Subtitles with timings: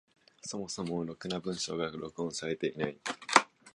[0.41, 2.97] そもそもろくな文章が録音されていない。